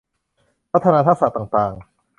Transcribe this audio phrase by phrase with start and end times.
[0.71, 1.73] พัฒนาทักษะต่างต่าง